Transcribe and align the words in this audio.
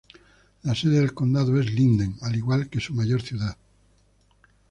La 0.63 0.73
sede 0.73 0.99
del 0.99 1.13
condado 1.13 1.59
es 1.61 1.71
Linden, 1.71 2.17
al 2.21 2.35
igual 2.35 2.69
que 2.71 2.79
su 2.79 2.95
mayor 2.95 3.21
ciudad. 3.21 3.55